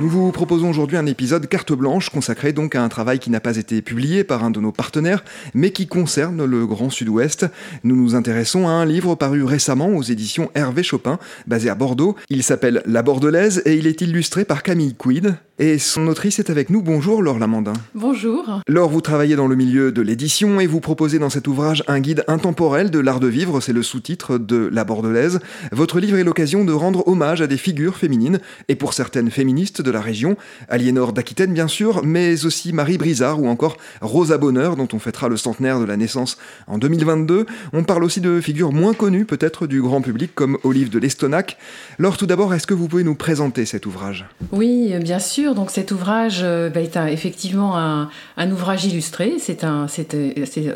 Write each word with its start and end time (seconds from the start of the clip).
Nous 0.00 0.08
vous 0.08 0.32
proposons 0.32 0.70
aujourd'hui 0.70 0.96
un 0.96 1.04
épisode 1.04 1.46
carte 1.46 1.74
blanche 1.74 2.08
consacré 2.08 2.54
donc 2.54 2.74
à 2.74 2.82
un 2.82 2.88
travail 2.88 3.18
qui 3.18 3.28
n'a 3.28 3.38
pas 3.38 3.58
été 3.58 3.82
publié 3.82 4.24
par 4.24 4.42
un 4.42 4.50
de 4.50 4.58
nos 4.58 4.72
partenaires, 4.72 5.22
mais 5.52 5.72
qui 5.72 5.86
concerne 5.86 6.42
le 6.42 6.66
Grand 6.66 6.88
Sud-Ouest. 6.88 7.44
Nous 7.84 7.96
nous 7.96 8.14
intéressons 8.14 8.66
à 8.66 8.70
un 8.70 8.86
livre 8.86 9.14
paru 9.14 9.44
récemment 9.44 9.88
aux 9.88 10.02
éditions 10.02 10.50
Hervé 10.54 10.82
Chopin, 10.82 11.18
basé 11.46 11.68
à 11.68 11.74
Bordeaux. 11.74 12.16
Il 12.30 12.42
s'appelle 12.42 12.82
La 12.86 13.02
Bordelaise 13.02 13.60
et 13.66 13.74
il 13.74 13.86
est 13.86 14.00
illustré 14.00 14.46
par 14.46 14.62
Camille 14.62 14.94
Quid. 14.94 15.36
Et 15.62 15.78
son 15.78 16.06
autrice 16.06 16.38
est 16.38 16.48
avec 16.48 16.70
nous. 16.70 16.80
Bonjour 16.80 17.20
Laure 17.20 17.38
Lamandin. 17.38 17.74
Bonjour. 17.94 18.62
Laure, 18.66 18.88
vous 18.88 19.02
travaillez 19.02 19.36
dans 19.36 19.46
le 19.46 19.54
milieu 19.54 19.92
de 19.92 20.00
l'édition 20.00 20.58
et 20.58 20.66
vous 20.66 20.80
proposez 20.80 21.18
dans 21.18 21.28
cet 21.28 21.46
ouvrage 21.46 21.84
un 21.86 22.00
guide 22.00 22.24
intemporel 22.28 22.90
de 22.90 22.98
l'art 22.98 23.20
de 23.20 23.26
vivre, 23.26 23.60
c'est 23.60 23.74
le 23.74 23.82
sous-titre 23.82 24.38
de 24.38 24.70
La 24.72 24.84
Bordelaise. 24.84 25.38
Votre 25.70 26.00
livre 26.00 26.16
est 26.16 26.24
l'occasion 26.24 26.64
de 26.64 26.72
rendre 26.72 27.06
hommage 27.06 27.42
à 27.42 27.46
des 27.46 27.58
figures 27.58 27.98
féminines 27.98 28.40
et 28.68 28.74
pour 28.74 28.94
certaines 28.94 29.30
féministes 29.30 29.82
de 29.82 29.90
la 29.90 30.00
région, 30.00 30.38
Aliénor 30.70 31.12
d'Aquitaine 31.12 31.52
bien 31.52 31.68
sûr, 31.68 32.00
mais 32.06 32.46
aussi 32.46 32.72
Marie 32.72 32.96
Brizard 32.96 33.42
ou 33.42 33.46
encore 33.46 33.76
Rosa 34.00 34.38
Bonheur, 34.38 34.76
dont 34.76 34.88
on 34.94 34.98
fêtera 34.98 35.28
le 35.28 35.36
centenaire 35.36 35.78
de 35.78 35.84
la 35.84 35.98
naissance 35.98 36.38
en 36.68 36.78
2022. 36.78 37.44
On 37.74 37.84
parle 37.84 38.04
aussi 38.04 38.22
de 38.22 38.40
figures 38.40 38.72
moins 38.72 38.94
connues 38.94 39.26
peut-être 39.26 39.66
du 39.66 39.82
grand 39.82 40.00
public 40.00 40.34
comme 40.34 40.56
Olive 40.64 40.88
de 40.88 40.98
l'Estonac. 40.98 41.58
Laure, 41.98 42.16
tout 42.16 42.24
d'abord, 42.24 42.54
est-ce 42.54 42.66
que 42.66 42.72
vous 42.72 42.88
pouvez 42.88 43.04
nous 43.04 43.14
présenter 43.14 43.66
cet 43.66 43.84
ouvrage? 43.84 44.24
Oui, 44.52 44.94
bien 45.00 45.18
sûr. 45.18 45.49
Donc 45.54 45.70
cet 45.70 45.90
ouvrage 45.90 46.40
euh, 46.42 46.70
bah, 46.70 46.80
est 46.80 46.96
effectivement 47.12 47.76
un, 47.76 48.50
ouvrage 48.50 48.84
illustré. 48.84 49.34
C'est 49.38 49.64
un, 49.64 49.86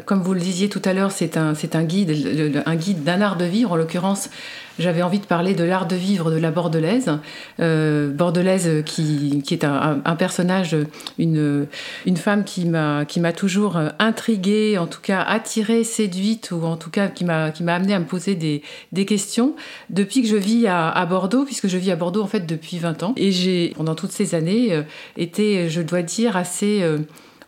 comme 0.04 0.22
vous 0.22 0.34
le 0.34 0.40
disiez 0.40 0.68
tout 0.68 0.82
à 0.84 0.92
l'heure, 0.92 1.12
c'est 1.12 1.36
un, 1.36 1.52
un 1.72 1.82
guide, 1.82 2.62
un 2.66 2.76
guide 2.76 3.04
d'un 3.04 3.20
art 3.20 3.36
de 3.36 3.44
vivre, 3.44 3.72
en 3.72 3.76
l'occurrence 3.76 4.30
j'avais 4.78 5.02
envie 5.02 5.20
de 5.20 5.26
parler 5.26 5.54
de 5.54 5.64
l'art 5.64 5.86
de 5.86 5.96
vivre 5.96 6.30
de 6.30 6.36
la 6.36 6.50
Bordelaise. 6.50 7.18
Euh, 7.60 8.10
Bordelaise 8.10 8.82
qui, 8.84 9.42
qui 9.44 9.54
est 9.54 9.64
un, 9.64 10.16
personnage, 10.16 10.76
une, 11.18 11.66
une 12.06 12.16
femme 12.16 12.44
qui 12.44 12.64
m'a, 12.64 13.04
qui 13.04 13.20
m'a 13.20 13.32
toujours 13.32 13.78
intriguée, 13.98 14.78
en 14.78 14.86
tout 14.86 15.00
cas 15.00 15.20
attirée, 15.20 15.84
séduite, 15.84 16.50
ou 16.50 16.64
en 16.64 16.76
tout 16.76 16.90
cas 16.90 17.08
qui 17.08 17.24
m'a, 17.24 17.50
qui 17.50 17.62
m'a 17.62 17.74
amené 17.74 17.94
à 17.94 18.00
me 18.00 18.04
poser 18.04 18.34
des, 18.34 18.62
des 18.92 19.04
questions 19.04 19.54
depuis 19.90 20.22
que 20.22 20.28
je 20.28 20.36
vis 20.36 20.66
à, 20.66 20.88
à, 20.88 21.06
Bordeaux, 21.06 21.44
puisque 21.44 21.68
je 21.68 21.76
vis 21.76 21.90
à 21.90 21.96
Bordeaux 21.96 22.22
en 22.22 22.26
fait 22.26 22.46
depuis 22.46 22.78
20 22.78 23.02
ans. 23.02 23.14
Et 23.16 23.30
j'ai, 23.30 23.72
pendant 23.76 23.94
toutes 23.94 24.12
ces 24.12 24.34
années, 24.34 24.63
euh, 24.72 24.82
été, 25.16 25.68
je 25.68 25.82
dois 25.82 26.02
dire, 26.02 26.36
assez... 26.36 26.82
Euh, 26.82 26.98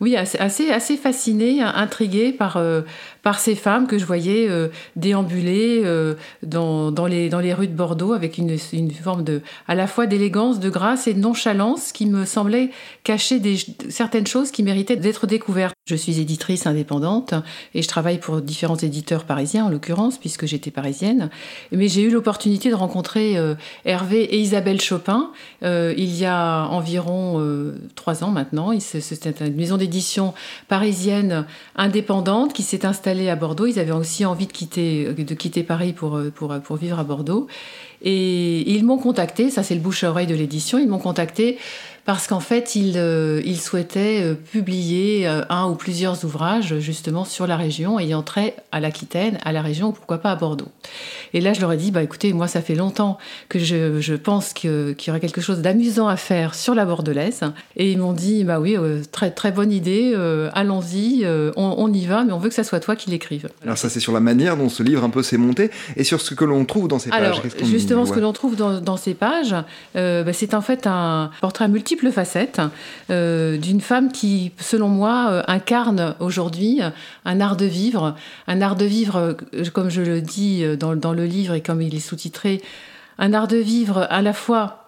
oui, 0.01 0.15
assez, 0.15 0.39
assez, 0.71 0.97
fascinée, 0.99 1.63
intriguée 1.63 2.31
par, 2.31 2.59
euh, 2.59 2.83
par 3.27 3.41
ces 3.41 3.57
femmes 3.57 3.89
que 3.89 3.99
je 3.99 4.05
voyais 4.05 4.49
euh, 4.49 4.69
déambuler 4.95 5.83
euh, 5.85 6.15
dans, 6.45 6.93
dans, 6.93 7.07
les, 7.07 7.29
dans 7.29 7.41
les 7.41 7.53
rues 7.55 7.67
de 7.67 7.75
Bordeaux 7.75 8.13
avec 8.13 8.39
une, 8.39 8.57
une 8.73 8.93
forme 8.93 9.25
de, 9.25 9.43
à 9.67 9.75
la 9.75 9.89
fois 9.89 10.07
d'élégance, 10.07 10.61
de 10.61 10.71
grâce 10.71 11.09
et 11.09 11.13
de 11.13 11.19
nonchalance 11.19 11.91
qui 11.91 12.07
me 12.07 12.25
semblait 12.25 12.71
cacher 13.03 13.41
des, 13.41 13.57
certaines 13.89 14.29
choses 14.29 14.53
qui 14.53 14.63
méritaient 14.63 14.95
d'être 14.95 15.27
découvertes. 15.27 15.75
Je 15.89 15.97
suis 15.97 16.21
éditrice 16.21 16.69
indépendante 16.69 17.35
et 17.75 17.83
je 17.83 17.89
travaille 17.89 18.19
pour 18.19 18.41
différents 18.41 18.77
éditeurs 18.77 19.25
parisiens 19.25 19.65
en 19.65 19.71
l'occurrence 19.71 20.19
puisque 20.19 20.47
j'étais 20.47 20.71
parisienne. 20.71 21.29
Mais 21.73 21.89
j'ai 21.89 22.03
eu 22.03 22.11
l'opportunité 22.11 22.71
de 22.71 22.77
rencontrer 22.77 23.37
euh, 23.39 23.57
Hervé 23.85 24.23
et 24.23 24.39
Isabelle 24.39 24.81
Chopin 24.81 25.33
il 25.63 26.15
y 26.17 26.25
a 26.25 26.67
environ 26.67 27.43
trois 27.97 28.23
ans 28.23 28.31
maintenant. 28.31 28.71
C'était 28.79 29.45
une 29.45 29.57
maison 29.57 29.77
d'édition 29.77 30.33
parisienne 30.69 31.45
indépendante 31.75 32.53
qui 32.53 32.63
s'est 32.63 32.87
installée 32.87 33.16
à 33.29 33.37
Bordeaux. 33.37 33.67
Ils 33.67 33.79
avaient 33.79 33.93
aussi 33.93 34.25
envie 34.25 34.47
de 34.47 34.53
quitter, 34.53 35.63
Paris 35.63 35.93
pour, 35.93 36.21
pour, 36.35 36.55
pour 36.61 36.77
vivre 36.77 36.99
à 36.99 37.05
Bordeaux. 37.05 37.47
Et 38.03 38.71
ils 38.71 38.85
m'ont 38.85 38.99
contacté, 38.99 39.51
ça 39.51 39.63
c'est 39.63 39.75
le 39.75 39.81
bouche-oreille 39.81 40.27
de 40.27 40.35
l'édition, 40.35 40.79
ils 40.79 40.89
m'ont 40.89 40.99
contacté 40.99 41.59
parce 42.07 42.29
qu'en 42.29 42.41
fait, 42.41 42.77
il, 42.77 42.97
euh, 42.97 43.43
euh, 43.45 44.35
publier 44.35 45.27
euh, 45.27 45.43
un 45.51 45.69
ou 45.69 45.75
plusieurs 45.75 46.25
ouvrages 46.25 46.79
justement 46.79 47.25
sur 47.25 47.49
la 47.49 47.57
région 47.57 47.99
ayant 47.99 48.23
trait 48.23 48.55
à 48.71 48.79
l'Aquitaine, 48.79 49.39
à 49.45 49.51
la 49.51 49.61
région, 49.61 49.89
ou 49.89 49.93
pourquoi 49.93 50.19
pas 50.19 50.31
à 50.31 50.37
Bordeaux. 50.37 50.69
Et 51.37 51.43
là, 51.43 51.53
je 51.53 51.61
leur 51.61 51.71
ai 51.71 51.77
dit, 51.77 51.91
bah 51.91 52.03
écoutez, 52.03 52.33
moi, 52.33 52.49
ça 52.49 52.63
fait 52.63 52.75
longtemps 52.75 53.19
que 53.51 53.59
je, 53.59 54.01
je 54.01 54.15
pense 54.15 54.55
qu'il 54.55 54.97
y 55.07 55.11
aurait 55.11 55.21
quelque 55.21 55.43
chose 55.43 55.61
d'amusant 55.61 56.09
à 56.09 56.17
faire 56.17 56.55
sur 56.55 56.75
la 56.75 56.87
Bordelaise. 56.87 57.43
Et 57.77 57.93
ils 57.93 57.99
m'ont 57.99 58.15
dit, 58.15 58.43
bah 58.43 58.59
oui, 58.59 58.77
très 59.13 59.31
très 59.31 59.53
bonne 59.53 59.71
idée, 59.71 60.15
allons-y, 60.55 61.27
on, 61.57 61.93
y 61.93 62.07
va, 62.07 62.25
mais 62.25 62.33
on 62.33 62.39
veut 62.39 62.49
que 62.49 62.55
ça 62.55 62.65
soit 62.65 62.81
toi 62.81 62.97
qui 62.97 63.11
l'écrive. 63.11 63.51
Alors 63.63 63.77
ça, 63.77 63.91
c'est 63.91 64.01
sur 64.01 64.13
la 64.13 64.21
manière 64.21 64.57
dont 64.57 64.71
ce 64.71 64.83
livre 64.83 65.05
un 65.05 65.11
peu 65.11 65.23
s'est 65.23 65.37
monté 65.37 65.71
et 65.97 66.05
sur 66.05 66.23
ce 66.23 66.35
que 66.35 66.47
l'on 66.47 66.65
trouve 66.65 66.89
dans 66.89 66.99
ces 66.99 67.11
pages. 67.11 67.21
Alors, 67.21 67.43
justement, 67.65 68.07
ce 68.07 68.13
que 68.13 68.21
l'on 68.21 68.33
trouve 68.33 68.57
dans, 68.57 68.81
dans, 68.81 68.97
ces 68.97 69.13
pages, 69.13 69.55
bah, 69.95 70.33
c'est 70.33 70.55
en 70.55 70.63
fait 70.63 70.87
un 70.87 71.31
portrait 71.43 71.69
multiple 71.69 72.11
facettes 72.11 72.63
euh, 73.11 73.57
d'une 73.59 73.81
femme 73.81 74.11
qui, 74.11 74.53
selon 74.59 74.89
moi, 74.89 75.29
euh, 75.31 75.43
incarne 75.47 76.15
aujourd'hui 76.21 76.81
un 77.25 77.41
art 77.41 77.57
de 77.57 77.67
vivre, 77.67 78.15
un 78.47 78.61
art 78.61 78.77
de 78.77 78.85
vivre, 78.85 79.37
euh, 79.55 79.65
comme 79.73 79.91
je 79.91 80.03
le 80.03 80.21
dis 80.21 80.65
dans, 80.79 80.97
dans 80.97 81.13
le 81.13 81.26
livre 81.27 81.55
et 81.55 81.63
comme 81.63 81.83
il 81.83 81.95
est 81.95 82.01
sous-titré, 82.01 82.63
un 83.19 83.35
art 83.35 83.49
de 83.49 83.57
vivre 83.57 84.07
à 84.11 84.23
la 84.23 84.33
fois 84.33 84.86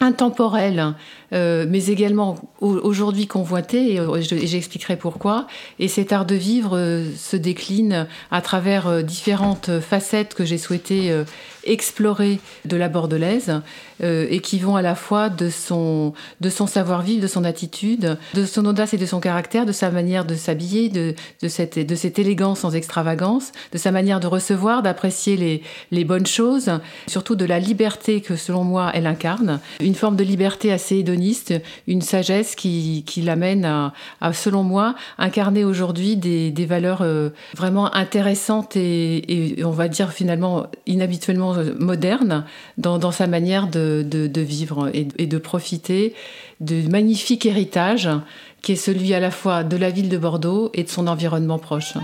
intemporel, 0.00 0.94
euh, 1.32 1.66
mais 1.68 1.86
également 1.86 2.36
aujourd'hui 2.60 3.26
convoité, 3.26 3.94
et 3.94 4.46
j'expliquerai 4.46 4.96
pourquoi. 4.96 5.46
Et 5.78 5.88
cet 5.88 6.12
art 6.12 6.26
de 6.26 6.34
vivre 6.34 6.76
euh, 6.76 7.04
se 7.16 7.36
décline 7.36 8.06
à 8.30 8.40
travers 8.40 8.86
euh, 8.86 9.02
différentes 9.02 9.80
facettes 9.80 10.34
que 10.34 10.44
j'ai 10.44 10.58
souhaité 10.58 11.12
explorer 11.66 12.40
de 12.66 12.76
la 12.76 12.88
bordelaise, 12.88 13.62
et 14.02 14.40
qui 14.40 14.58
vont 14.58 14.76
à 14.76 14.82
la 14.82 14.94
fois 14.94 15.30
de 15.30 15.48
son, 15.48 16.12
de 16.40 16.50
son 16.50 16.66
savoir-vivre, 16.66 17.22
de 17.22 17.26
son 17.26 17.44
attitude, 17.44 18.18
de 18.34 18.44
son 18.44 18.66
audace 18.66 18.92
et 18.92 18.98
de 18.98 19.06
son 19.06 19.20
caractère, 19.20 19.64
de 19.64 19.72
sa 19.72 19.90
manière 19.90 20.24
de 20.24 20.34
s'habiller, 20.34 20.88
de, 20.88 21.14
de, 21.40 21.48
cette, 21.48 21.78
de 21.78 21.94
cette 21.94 22.18
élégance 22.18 22.60
sans 22.60 22.74
extravagance, 22.74 23.52
de 23.72 23.78
sa 23.78 23.92
manière 23.92 24.20
de 24.20 24.26
recevoir, 24.26 24.82
d'apprécier 24.82 25.36
les, 25.36 25.62
les 25.90 26.04
bonnes 26.04 26.26
choses, 26.26 26.70
surtout 27.06 27.36
de 27.36 27.44
la 27.44 27.60
liberté 27.60 28.20
que, 28.20 28.36
selon 28.36 28.64
moi, 28.64 28.90
elle 28.92 29.06
incarne, 29.06 29.60
une 29.84 29.94
forme 29.94 30.16
de 30.16 30.24
liberté 30.24 30.72
assez 30.72 30.96
hédoniste 30.96 31.54
une 31.86 32.02
sagesse 32.02 32.54
qui, 32.54 33.04
l'amène 33.24 33.64
à, 33.64 34.32
selon 34.32 34.62
moi, 34.62 34.94
incarner 35.18 35.64
aujourd'hui 35.64 36.16
des, 36.16 36.66
valeurs 36.66 37.02
euh, 37.02 37.30
vraiment 37.56 37.94
intéressantes 37.94 38.76
et, 38.76 39.56
on 39.64 39.70
va 39.70 39.88
dire 39.88 40.12
finalement 40.12 40.66
inhabituellement 40.86 41.54
modernes 41.78 42.44
dans, 42.78 43.10
sa 43.10 43.26
manière 43.26 43.68
de, 43.68 44.40
vivre 44.40 44.90
et, 44.94 45.08
et 45.18 45.26
de 45.26 45.38
profiter 45.38 46.14
du 46.60 46.88
magnifique 46.88 47.46
héritage 47.46 48.08
qui 48.62 48.72
est 48.72 48.76
celui 48.76 49.12
à 49.12 49.20
la 49.20 49.30
fois 49.30 49.62
de 49.62 49.76
la 49.76 49.90
ville 49.90 50.08
de 50.08 50.16
Bordeaux 50.16 50.70
et 50.72 50.84
de 50.84 50.88
son 50.88 51.06
environnement 51.06 51.58
proche. 51.58 51.94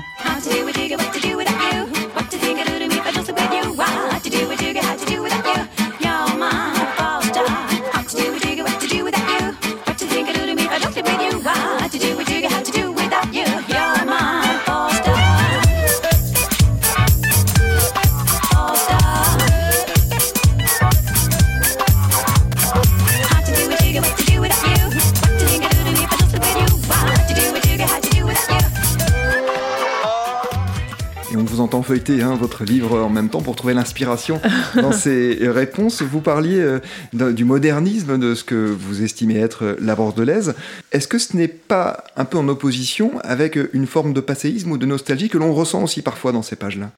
Feuilleter 31.90 32.22
hein, 32.22 32.36
votre 32.36 32.62
livre 32.62 33.00
en 33.00 33.08
même 33.08 33.30
temps 33.30 33.42
pour 33.42 33.56
trouver 33.56 33.74
l'inspiration 33.74 34.40
dans 34.76 34.92
ces 34.92 35.36
réponses. 35.40 36.02
Vous 36.02 36.20
parliez 36.20 36.60
euh, 36.60 37.32
du 37.32 37.44
modernisme, 37.44 38.16
de 38.16 38.36
ce 38.36 38.44
que 38.44 38.54
vous 38.54 39.02
estimez 39.02 39.40
être 39.40 39.76
la 39.80 39.96
bordelaise. 39.96 40.54
Est-ce 40.92 41.08
que 41.08 41.18
ce 41.18 41.36
n'est 41.36 41.48
pas 41.48 42.04
un 42.16 42.24
peu 42.24 42.38
en 42.38 42.46
opposition 42.46 43.18
avec 43.24 43.58
une 43.72 43.88
forme 43.88 44.12
de 44.12 44.20
passéisme 44.20 44.70
ou 44.70 44.78
de 44.78 44.86
nostalgie 44.86 45.28
que 45.28 45.38
l'on 45.38 45.52
ressent 45.52 45.82
aussi 45.82 46.00
parfois 46.00 46.30
dans 46.30 46.42
ces 46.42 46.54
pages-là? 46.54 46.92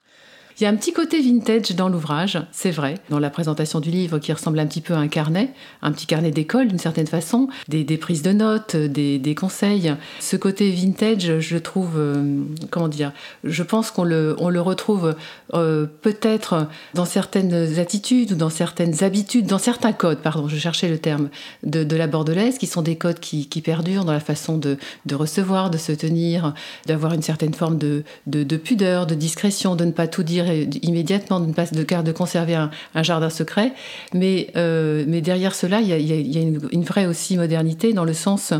Il 0.62 0.66
y 0.66 0.68
a 0.68 0.70
un 0.70 0.76
petit 0.76 0.92
côté 0.92 1.20
vintage 1.20 1.74
dans 1.74 1.88
l'ouvrage, 1.88 2.38
c'est 2.52 2.70
vrai, 2.70 2.94
dans 3.10 3.18
la 3.18 3.30
présentation 3.30 3.80
du 3.80 3.90
livre 3.90 4.20
qui 4.20 4.32
ressemble 4.32 4.60
un 4.60 4.66
petit 4.66 4.80
peu 4.80 4.94
à 4.94 4.98
un 4.98 5.08
carnet, 5.08 5.50
un 5.82 5.90
petit 5.90 6.06
carnet 6.06 6.30
d'école 6.30 6.68
d'une 6.68 6.78
certaine 6.78 7.08
façon, 7.08 7.48
des, 7.66 7.84
prises 7.96 8.22
de 8.22 8.30
notes, 8.30 8.76
des, 8.76 9.34
conseils. 9.34 9.92
Ce 10.20 10.36
côté 10.36 10.70
vintage, 10.70 11.40
je 11.40 11.58
trouve, 11.58 11.94
euh, 11.96 12.44
comment 12.70 12.86
dire, 12.86 13.10
je 13.42 13.64
pense 13.64 13.90
qu'on 13.90 14.04
le, 14.04 14.36
on 14.38 14.50
le 14.50 14.60
retrouve 14.60 15.16
euh, 15.52 15.86
peut-être 16.00 16.68
dans 16.94 17.06
certaines 17.06 17.80
attitudes 17.80 18.30
ou 18.30 18.36
dans 18.36 18.48
certaines 18.48 19.02
habitudes, 19.02 19.46
dans 19.46 19.58
certains 19.58 19.92
codes, 19.92 20.18
pardon, 20.18 20.46
je 20.46 20.56
cherchais 20.58 20.88
le 20.88 20.98
terme, 20.98 21.28
de, 21.64 21.96
la 21.96 22.06
bordelaise, 22.06 22.58
qui 22.58 22.68
sont 22.68 22.82
des 22.82 22.94
codes 22.94 23.18
qui, 23.18 23.48
perdurent 23.64 24.04
dans 24.04 24.12
la 24.12 24.20
façon 24.20 24.58
de, 24.58 24.78
recevoir, 25.10 25.70
de 25.70 25.78
se 25.78 25.90
tenir, 25.90 26.54
d'avoir 26.86 27.14
une 27.14 27.22
certaine 27.22 27.52
forme 27.52 27.78
de, 27.78 28.04
de, 28.28 28.56
pudeur, 28.56 29.08
de 29.08 29.16
discrétion, 29.16 29.74
de 29.74 29.86
ne 29.86 29.90
pas 29.90 30.06
tout 30.06 30.22
dire 30.22 30.51
immédiatement, 30.82 31.40
de 31.40 31.46
ne 31.46 31.52
pas 31.52 31.66
de, 31.66 32.02
de 32.02 32.12
conserver 32.12 32.54
un, 32.54 32.70
jardin 33.02 33.30
secret. 33.30 33.72
Mais, 34.14 34.48
euh, 34.56 35.04
mais 35.06 35.20
derrière 35.20 35.54
cela, 35.54 35.80
il 35.80 35.88
y 35.88 36.38
a, 36.38 36.42
une, 36.42 36.84
vraie 36.84 37.06
aussi 37.06 37.36
modernité 37.36 37.92
dans 37.92 38.04
le 38.04 38.12
sens 38.12 38.52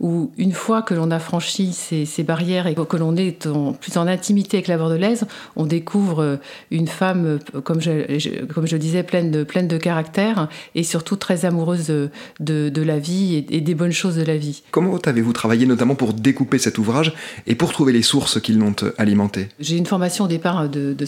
où 0.00 0.32
une 0.36 0.52
fois 0.52 0.82
que 0.82 0.94
l'on 0.94 1.10
a 1.10 1.18
franchi 1.18 1.72
ces, 1.72 2.04
ces, 2.04 2.22
barrières 2.22 2.66
et 2.66 2.74
que 2.74 2.96
l'on 2.96 3.16
est 3.16 3.46
en, 3.46 3.72
plus 3.72 3.96
en 3.96 4.06
intimité 4.06 4.58
avec 4.58 4.68
la 4.68 4.76
bordelaise, 4.76 5.26
on 5.56 5.66
découvre 5.66 6.38
une 6.70 6.88
femme, 6.88 7.38
comme 7.64 7.80
je, 7.80 8.44
comme 8.46 8.66
je 8.66 8.76
disais, 8.76 9.02
pleine 9.02 9.30
de, 9.30 9.44
pleine 9.44 9.68
de 9.68 9.76
caractère 9.76 10.48
et 10.74 10.82
surtout 10.82 11.16
très 11.16 11.44
amoureuse 11.44 11.86
de, 11.86 12.10
de, 12.40 12.82
la 12.82 12.98
vie 12.98 13.44
et, 13.50 13.60
des 13.60 13.74
bonnes 13.74 13.92
choses 13.92 14.16
de 14.16 14.22
la 14.22 14.36
vie. 14.36 14.62
Comment 14.70 14.96
avez-vous 14.96 15.32
travaillé 15.32 15.66
notamment 15.66 15.94
pour 15.94 16.12
découper 16.14 16.58
cet 16.58 16.78
ouvrage 16.78 17.12
et 17.46 17.54
pour 17.54 17.72
trouver 17.72 17.92
les 17.92 18.02
sources 18.02 18.40
qui 18.40 18.52
l'ont 18.52 18.74
alimenté 18.96 19.48
J'ai 19.60 19.76
une 19.76 19.86
formation 19.86 20.24
au 20.24 20.28
départ 20.28 20.68
de, 20.68 21.04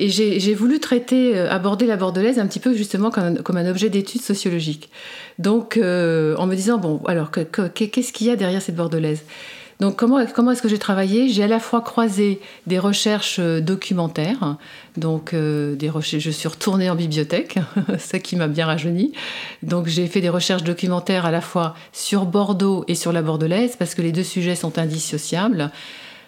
et 0.00 0.08
j'ai 0.08 0.54
voulu 0.54 0.80
traiter, 0.80 1.36
euh, 1.36 1.50
aborder 1.50 1.86
la 1.86 1.96
bordelaise 1.96 2.38
un 2.38 2.46
petit 2.46 2.60
peu 2.60 2.74
justement 2.74 3.10
comme, 3.10 3.56
un 3.56 3.70
objet 3.70 3.88
d'étude 3.88 4.22
sociologique. 4.22 4.90
Donc 5.38 5.76
euh, 5.76 6.36
en 6.36 6.46
me 6.46 6.54
disant, 6.54 6.78
bon, 6.78 7.00
alors 7.06 7.30
qu'est-ce 7.30 8.12
qu'il 8.12 8.26
y 8.26 8.30
a 8.30 8.36
derrière 8.36 8.62
cette 8.62 8.76
bordelaise? 8.76 9.22
Donc 9.80 9.94
comment, 9.96 10.18
est-ce 10.20 10.60
que 10.60 10.68
j'ai 10.68 10.78
travaillé? 10.78 11.28
J'ai 11.28 11.44
à 11.44 11.46
la 11.46 11.60
fois 11.60 11.80
croisé 11.82 12.40
des 12.66 12.80
recherches 12.80 13.38
euh, 13.38 13.60
documentaires, 13.60 14.56
donc 14.96 15.34
des 15.34 15.88
recherches, 15.88 16.24
je 16.24 16.30
suis 16.30 16.48
retournée 16.48 16.90
en 16.90 16.96
bibliothèque, 16.96 17.58
ce 17.98 18.16
qui 18.16 18.34
m'a 18.34 18.48
bien 18.48 18.66
rajeuni. 18.66 19.12
Donc 19.62 19.86
j'ai 19.86 20.08
fait 20.08 20.20
des 20.20 20.30
recherches 20.30 20.64
documentaires 20.64 21.26
à 21.26 21.30
la 21.30 21.40
fois 21.40 21.74
sur 21.92 22.26
Bordeaux 22.26 22.84
et 22.88 22.96
sur 22.96 23.12
la 23.12 23.22
Bordelaise, 23.22 23.76
parce 23.78 23.94
que 23.94 24.02
les 24.02 24.10
deux 24.10 24.24
sujets 24.24 24.56
sont 24.56 24.78
indissociables. 24.78 25.70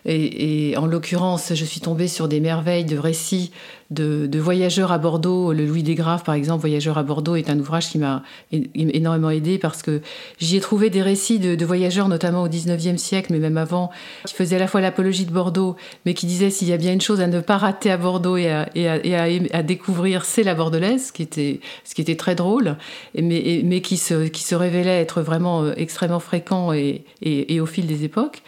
Et, 0.05 0.75
en 0.77 0.87
l'occurrence, 0.87 1.55
je 1.55 1.65
suis 1.65 1.81
tombée 1.81 2.09
sur 2.09 2.29
des 2.29 2.41
merveilles 2.41 2.85
de 2.85 2.99
récits 2.99 3.53
de, 3.91 4.39
voyageurs 4.39 4.93
à 4.93 4.99
Bordeaux. 4.99 5.53
Le 5.53 5.67
Louis 5.67 5.83
Desgraves, 5.83 6.23
par 6.23 6.35
exemple, 6.35 6.61
Voyageurs 6.61 6.99
à 6.99 7.03
Bordeaux, 7.03 7.37
est 7.37 7.51
un 7.51 7.59
ouvrage 7.59 7.91
qui 7.91 7.99
m'a 7.99 8.23
énormément 8.53 9.31
aidé 9.31 9.59
parce 9.59 9.83
que 9.83 10.01
j'y 10.39 10.57
ai 10.57 10.61
trouvé 10.61 10.91
des 10.91 11.03
récits 11.03 11.39
de, 11.39 11.65
voyageurs, 11.65 12.09
notamment 12.09 12.43
au 12.43 12.49
19e 12.49 12.97
siècle, 12.97 13.33
mais 13.33 13.39
même 13.39 13.59
avant, 13.59 13.91
qui 14.27 14.35
faisaient 14.35 14.57
à 14.57 14.61
la 14.61 14.67
fois 14.67 14.81
l'apologie 14.81 15.25
de 15.25 15.33
Bordeaux, 15.33 15.77
mais 16.07 16.15
qui 16.15 16.27
disaient 16.27 16.51
s'il 16.51 16.69
y 16.69 16.73
a 16.73 16.77
bien 16.77 16.93
une 16.93 17.01
chose 17.01 17.21
à 17.21 17.27
ne 17.27 17.41
pas 17.41 17.59
rater 17.59 17.91
à 17.91 17.97
Bordeaux 17.97 18.37
et 18.37 18.51
à, 18.51 19.63
découvrir, 19.63 20.25
c'est 20.25 20.43
la 20.43 20.55
bordelaise, 20.55 21.09
ce 21.09 21.13
qui 21.13 21.23
était, 21.23 22.17
très 22.17 22.35
drôle, 22.35 22.77
mais, 23.15 23.81
qui, 23.81 23.97
se, 23.97 24.55
révélait 24.55 25.01
être 25.01 25.23
vraiment 25.23 25.63
euh, 25.63 25.73
extrêmement 25.77 26.21
fréquent 26.21 26.73
et, 26.73 27.05
au 27.61 27.67
fil 27.67 27.87
des 27.87 28.05
époques. 28.05 28.43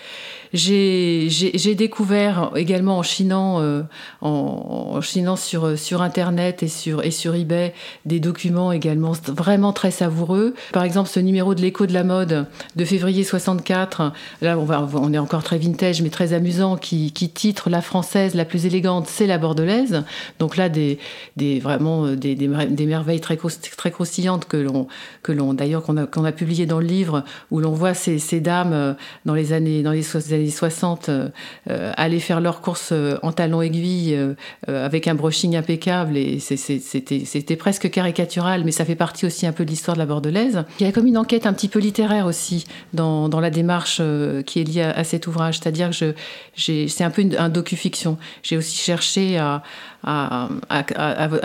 J'ai 0.52 1.74
découvert 1.74 2.50
également 2.56 2.98
en 2.98 3.02
chinant, 3.02 3.60
euh, 3.60 3.82
en, 4.20 5.00
chinant 5.00 5.31
sur, 5.36 5.78
sur 5.78 6.02
Internet 6.02 6.62
et 6.62 6.68
sur, 6.68 7.04
et 7.04 7.10
sur 7.10 7.34
eBay 7.34 7.74
des 8.06 8.20
documents 8.20 8.72
également 8.72 9.12
vraiment 9.28 9.72
très 9.72 9.90
savoureux. 9.90 10.54
Par 10.72 10.84
exemple, 10.84 11.08
ce 11.08 11.20
numéro 11.20 11.54
de 11.54 11.60
l'écho 11.60 11.86
de 11.86 11.92
la 11.92 12.04
mode 12.04 12.46
de 12.76 12.84
février 12.84 13.24
64, 13.24 14.12
là 14.40 14.58
on, 14.58 15.12
est 15.12 15.18
encore 15.18 15.42
très 15.42 15.58
vintage 15.58 16.02
mais 16.02 16.10
très 16.10 16.32
amusant, 16.32 16.76
qui, 16.76 17.12
qui 17.12 17.30
titre 17.30 17.70
La 17.70 17.82
française 17.82 18.34
la 18.34 18.44
plus 18.44 18.66
élégante, 18.66 19.06
c'est 19.08 19.26
la 19.26 19.38
bordelaise. 19.38 20.04
Donc 20.38 20.56
là, 20.56 20.68
des, 20.68 20.98
des 21.36 21.60
vraiment 21.60 22.06
euh, 22.06 22.16
des, 22.16 22.34
des, 22.34 22.86
merveilles 22.86 23.20
très, 23.20 23.38
très 23.76 23.90
croustillantes 23.90 24.46
que 24.46 24.56
l'on, 24.56 24.86
que 25.22 25.32
l'on 25.32 25.54
d'ailleurs 25.54 25.82
qu'on 25.82 25.96
a, 25.96 26.06
qu'on 26.06 26.24
a 26.24 26.32
publié 26.32 26.66
dans 26.66 26.80
le 26.80 26.86
livre, 26.86 27.24
où 27.50 27.60
l'on 27.60 27.72
voit 27.72 27.94
ces, 27.94 28.18
ces 28.18 28.40
dames 28.40 28.72
euh, 28.72 28.94
dans 29.24 29.34
les 29.34 29.52
années, 29.52 29.82
dans 29.82 29.92
les 29.92 30.32
années 30.32 30.50
60 30.50 31.08
euh, 31.08 31.28
euh, 31.70 31.92
aller 31.96 32.20
faire 32.20 32.40
leurs 32.40 32.60
courses 32.60 32.90
euh, 32.92 33.18
en 33.22 33.32
talons 33.32 33.62
aiguilles 33.62 34.18
avec 34.66 35.06
un 35.06 35.14
brushing 35.22 35.56
impeccable 35.56 36.16
et 36.16 36.38
c'était 36.40 37.56
presque 37.56 37.90
caricatural, 37.90 38.64
mais 38.64 38.72
ça 38.72 38.84
fait 38.84 38.96
partie 38.96 39.24
aussi 39.24 39.46
un 39.46 39.52
peu 39.52 39.64
de 39.64 39.70
l'histoire 39.70 39.96
de 39.96 40.00
la 40.00 40.06
bordelaise. 40.06 40.64
Il 40.80 40.86
y 40.86 40.88
a 40.88 40.92
comme 40.92 41.06
une 41.06 41.16
enquête 41.16 41.46
un 41.46 41.52
petit 41.52 41.68
peu 41.68 41.78
littéraire 41.78 42.26
aussi 42.26 42.66
dans, 42.92 43.28
la 43.40 43.50
démarche 43.50 44.02
qui 44.46 44.60
est 44.60 44.64
liée 44.64 44.82
à, 44.82 45.04
cet 45.04 45.26
ouvrage, 45.26 45.58
c'est-à-dire 45.58 45.90
que 45.90 46.14
c'est 46.56 47.04
un 47.04 47.10
peu 47.10 47.24
un 47.38 47.48
docu-fiction. 47.48 48.18
J'ai 48.42 48.56
aussi 48.56 48.76
cherché 48.76 49.38
à, 49.38 49.62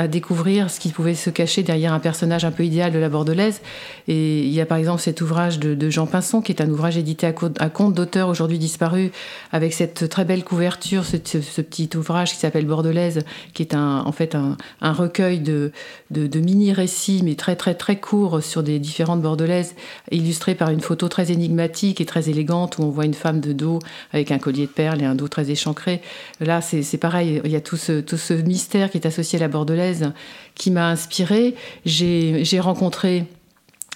découvrir 0.09 0.69
ce 0.69 0.79
qui 0.79 0.89
pouvait 0.89 1.13
se 1.13 1.29
cacher 1.29 1.63
derrière 1.63 1.93
un 1.93 1.99
personnage 1.99 2.45
un 2.45 2.51
peu 2.51 2.65
idéal 2.65 2.91
de 2.91 2.99
la 2.99 3.09
bordelaise. 3.09 3.61
Et 4.07 4.43
il 4.43 4.51
y 4.51 4.61
a 4.61 4.65
par 4.65 4.77
exemple 4.77 5.01
cet 5.01 5.21
ouvrage 5.21 5.59
de, 5.59 5.89
Jean 5.89 6.07
Pinson, 6.07 6.41
qui 6.41 6.51
est 6.51 6.61
un 6.61 6.69
ouvrage 6.69 6.97
édité 6.97 7.27
à, 7.27 7.69
compte 7.69 7.93
d'auteur 7.93 8.29
aujourd'hui 8.29 8.59
disparu, 8.59 9.11
avec 9.51 9.73
cette 9.73 10.09
très 10.09 10.25
belle 10.25 10.43
couverture, 10.43 11.05
ce, 11.05 11.17
petit 11.17 11.89
ouvrage 11.95 12.31
qui 12.31 12.37
s'appelle 12.37 12.65
Bordelaise, 12.65 13.23
qui 13.53 13.63
est 13.63 13.66
un, 13.73 14.03
en 14.05 14.11
fait 14.11 14.35
un, 14.35 14.57
recueil 14.81 15.39
de, 15.39 15.71
mini-récits, 16.11 17.21
mais 17.23 17.35
très 17.35 17.55
très 17.55 17.75
très 17.75 17.97
courts 17.97 18.43
sur 18.43 18.63
des 18.63 18.79
différentes 18.79 19.21
bordelaises, 19.21 19.75
illustrés 20.11 20.55
par 20.55 20.69
une 20.69 20.81
photo 20.81 21.07
très 21.07 21.31
énigmatique 21.31 22.01
et 22.01 22.05
très 22.05 22.29
élégante, 22.29 22.77
où 22.77 22.83
on 22.83 22.89
voit 22.89 23.05
une 23.05 23.13
femme 23.13 23.39
de 23.39 23.53
dos 23.53 23.79
avec 24.13 24.31
un 24.31 24.39
collier 24.39 24.67
de 24.67 24.71
perles 24.71 25.01
et 25.01 25.05
un 25.05 25.15
dos 25.15 25.27
très 25.27 25.49
échancré. 25.49 26.01
Là, 26.39 26.61
c'est 26.61 26.97
pareil, 26.97 27.41
il 27.43 27.51
y 27.51 27.55
a 27.55 27.61
tout 27.61 27.77
ce, 27.77 28.01
tout 28.01 28.17
ce 28.17 28.33
mystère 28.33 28.91
qui 28.91 28.97
est 28.97 29.07
associé 29.07 29.39
à 29.39 29.41
la 29.41 29.47
bordelaise 29.47 30.11
qui 30.55 30.71
m'a 30.71 30.89
inspiré. 30.89 31.55
J'ai 31.85 32.59
rencontré 32.59 33.25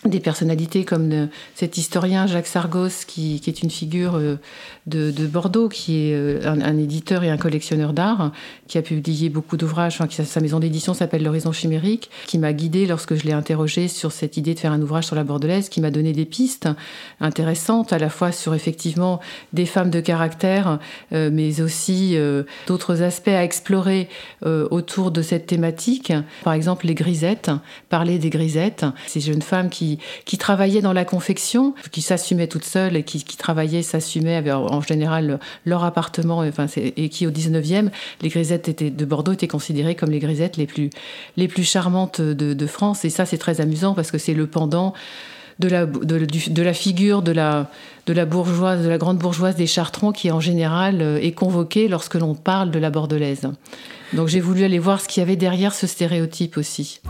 des 0.06 0.20
personnalités 0.20 0.84
comme 0.84 1.30
cet 1.54 1.78
historien 1.78 2.26
Jacques 2.26 2.48
Sargos, 2.48 3.06
qui, 3.08 3.40
est 3.46 3.62
une 3.62 3.70
figure 3.70 4.16
euh, 4.16 4.38
de, 4.88 5.28
Bordeaux, 5.28 5.70
qui 5.70 6.08
est 6.08 6.14
euh, 6.14 6.40
un, 6.44 6.78
éditeur 6.78 7.24
et 7.24 7.30
un 7.30 7.38
collectionneur 7.38 7.94
d'art, 7.94 8.32
qui 8.68 8.80
a 8.80 8.82
publié 8.82 9.30
beaucoup 9.30 9.58
d'ouvrages, 9.58 10.02
enfin, 10.02 10.24
sa 10.24 10.40
maison 10.40 10.60
d'édition 10.60 10.94
s'appelle 10.96 11.24
L'Horizon 11.24 11.52
Chimérique, 11.52 12.10
qui 12.26 12.40
m'a 12.40 12.52
guidé 12.54 12.88
lorsque 12.88 13.16
je 13.16 13.26
l'ai 13.26 13.34
interrogé 13.34 13.88
sur 13.88 14.12
cette 14.12 14.38
idée 14.38 14.56
de 14.56 14.60
faire 14.60 14.72
un 14.72 14.82
ouvrage 14.82 15.06
sur 15.06 15.16
la 15.16 15.24
bordelaise, 15.24 15.70
qui 15.70 15.82
m'a 15.82 15.92
donné 15.92 16.14
des 16.14 16.26
pistes 16.26 16.68
intéressantes, 17.20 17.94
à 17.94 18.00
la 18.00 18.10
fois 18.10 18.32
sur 18.32 18.56
effectivement 18.56 19.20
des 19.54 19.68
femmes 19.68 19.92
de 19.92 20.00
caractère, 20.00 20.80
euh, 21.14 21.30
mais 21.32 21.62
aussi 21.62 22.18
d'autres 22.68 23.04
aspects 23.04 23.28
à 23.28 23.44
explorer 23.44 24.10
autour 24.44 25.12
de 25.12 25.22
cette 25.22 25.46
thématique. 25.46 26.14
Par 26.44 26.54
exemple, 26.54 26.88
les 26.88 26.96
grisettes, 26.96 27.52
parler 27.90 28.18
des 28.18 28.30
grisettes, 28.30 28.86
ces 29.08 29.20
jeunes 29.20 29.42
femmes 29.42 29.70
qui 29.70 29.91
qui, 30.26 30.38
travaillaient 30.38 30.82
dans 30.82 30.94
la 30.94 31.06
confection, 31.06 31.74
qui 31.92 32.02
s'assumaient 32.02 32.48
toutes 32.48 32.66
seules 32.66 32.96
et 32.96 33.04
qui, 33.04 33.24
travaillaient, 33.38 33.84
s'assumaient 33.84 34.52
en 34.52 34.82
général 34.82 35.40
leur 35.66 35.84
appartement, 35.84 36.44
et 36.44 37.10
qui 37.10 37.28
au 37.28 37.32
19e, 37.32 37.90
les 38.22 38.30
grisettes 38.30 38.70
étaient, 38.70 38.90
de 38.90 39.06
Bordeaux 39.06 39.34
étaient 39.34 39.48
considérées 39.48 39.96
comme 39.96 40.12
les 40.12 40.20
grisettes 40.20 40.58
les 40.58 40.68
plus, 40.68 40.90
les 41.38 41.48
plus 41.48 41.64
charmantes 41.64 42.22
de, 42.22 42.68
France. 42.68 43.06
Et 43.06 43.10
ça, 43.10 43.26
c'est 43.26 43.38
très 43.38 43.60
amusant 43.60 43.94
parce 43.94 44.12
que 44.12 44.18
c'est 44.18 44.34
le 44.34 44.48
pendant 44.48 44.94
de 45.60 45.68
la, 45.68 45.86
de, 45.86 46.62
la 46.62 46.74
figure 46.74 47.22
de 47.22 47.32
la, 47.32 47.70
de 48.08 48.14
la 48.14 48.26
bourgeoise, 48.26 48.84
de 48.84 48.90
la 48.90 48.98
grande 48.98 49.18
bourgeoise 49.18 49.56
des 49.56 49.68
Chartrons 49.68 50.12
qui 50.12 50.32
en 50.32 50.40
général 50.40 51.02
euh, 51.02 51.20
est 51.22 51.34
convoquée 51.34 51.88
lorsque 51.88 52.16
l'on 52.16 52.34
parle 52.34 52.72
de 52.72 52.80
la 52.80 52.90
bordelaise. 52.90 53.48
Donc 54.14 54.28
j'ai 54.28 54.40
voulu 54.40 54.64
aller 54.64 54.80
voir 54.80 55.02
ce 55.02 55.08
qu'il 55.08 55.22
y 55.22 55.24
avait 55.24 55.36
derrière 55.36 55.74
ce 55.74 55.88
stéréotype 55.88 56.58
aussi. 56.58 57.02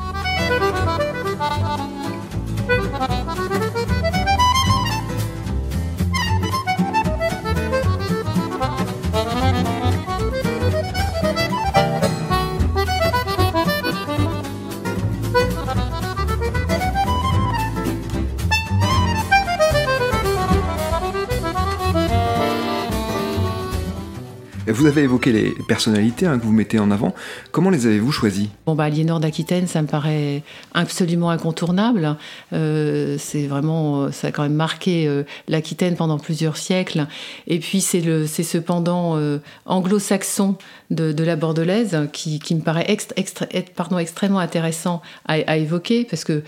Vous 24.82 24.88
avez 24.88 25.04
évoqué 25.04 25.32
les 25.32 25.52
personnalités 25.68 26.26
hein, 26.26 26.40
que 26.40 26.44
vous 26.44 26.52
mettez 26.52 26.80
en 26.80 26.90
avant. 26.90 27.14
Comment 27.52 27.70
les 27.70 27.86
avez-vous 27.86 28.12
choisies? 28.12 28.50
Bon, 28.66 28.74
bah, 28.74 28.86
Aliénor 28.86 29.20
d'Aquitaine, 29.20 29.68
ça 29.68 29.84
me 29.84 29.88
paraît 29.88 30.42
absolument 30.74 31.30
incontournable. 31.30 32.18
Euh, 32.52 33.16
c'est 33.20 33.46
vraiment, 33.46 34.12
ça 34.12 34.30
a 34.30 34.32
quand 34.32 34.42
même 34.42 34.56
marqué 34.56 35.06
euh, 35.06 35.22
l'Aquitaine 35.48 35.96
pendant 35.96 36.18
plusieurs 36.18 36.58
siècles. 36.58 37.06
Et 37.46 37.60
puis, 37.60 37.80
c'est 37.80 38.26
cependant 38.26 39.18
euh, 39.18 39.38
anglo-saxon 39.68 40.56
de, 40.90 41.24
la 41.24 41.36
bordelaise 41.36 42.10
qui, 42.12 42.42
me 42.56 42.62
paraît 42.62 42.88
extrêmement 42.90 44.40
intéressant 44.40 45.04
à, 45.28 45.58
évoquer 45.58 46.06
parce 46.06 46.24
que 46.24 46.44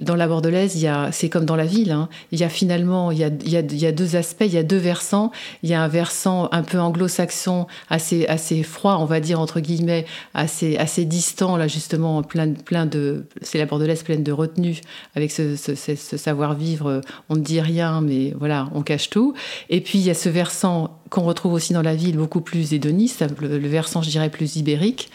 dans 0.00 0.14
la 0.14 0.28
bordelaise, 0.28 0.86
c'est 1.10 1.28
comme 1.28 1.44
dans 1.44 1.56
la 1.56 1.64
ville, 1.64 1.90
hein, 1.90 2.08
il 2.30 2.38
y 2.38 2.44
a 2.44 2.48
finalement, 2.48 3.10
il 3.10 3.18
y, 3.18 3.24
a, 3.24 3.28
il 3.28 3.78
y 3.78 3.86
a 3.86 3.92
deux 3.92 4.14
aspects, 4.14 4.44
il 4.44 4.52
y 4.52 4.58
a 4.58 4.62
deux 4.62 4.76
versants. 4.76 5.32
Il 5.62 5.70
y 5.70 5.74
a 5.74 5.82
un 5.82 5.88
versant 5.88 6.48
un 6.52 6.62
peu 6.62 6.78
anglo-saxon, 6.78 7.66
assez, 7.90 8.62
froid, 8.62 8.98
on 9.00 9.04
va 9.04 9.20
dire, 9.20 9.40
entre 9.40 9.60
guillemets, 9.60 10.06
assez, 10.34 10.76
assez 10.76 11.04
distant, 11.04 11.56
là, 11.56 11.68
justement, 11.68 12.22
plein, 12.22 12.52
plein 12.52 12.86
de. 12.86 13.24
C'est 13.42 13.58
la 13.58 13.66
bordelaise 13.66 14.02
pleine 14.02 14.22
de 14.22 14.32
retenue, 14.32 14.80
avec 15.14 15.30
ce, 15.30 15.56
savoir-vivre, 15.56 17.00
on 17.28 17.36
ne 17.36 17.40
dit 17.40 17.60
rien, 17.60 18.00
mais 18.00 18.34
voilà, 18.38 18.68
on 18.74 18.82
cache 18.82 19.10
tout. 19.10 19.34
Et 19.70 19.80
puis, 19.80 19.98
il 19.98 20.04
y 20.04 20.10
a 20.10 20.14
ce 20.14 20.28
versant 20.28 20.98
qu'on 21.10 21.22
retrouve 21.22 21.52
aussi 21.52 21.72
dans 21.72 21.82
la 21.82 21.94
ville, 21.94 22.16
beaucoup 22.16 22.40
plus 22.40 22.72
hédoniste, 22.72 23.24
le, 23.40 23.68
versant, 23.68 24.02
je 24.02 24.10
dirais, 24.10 24.30
plus 24.30 24.56
ibérique 24.56 25.10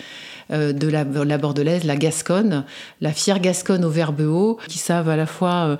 euh, 0.51 0.73
de 0.73 0.87
la, 0.87 1.03
la, 1.03 1.37
bordelaise, 1.37 1.83
la 1.83 1.95
gasconne, 1.95 2.65
la 3.01 3.11
fière 3.11 3.39
gasconne 3.39 3.85
au 3.85 3.89
verbe 3.89 4.21
haut, 4.21 4.57
qui 4.67 4.77
savent 4.77 5.09
à 5.09 5.15
la 5.15 5.25
fois 5.25 5.67
euh, 5.67 5.77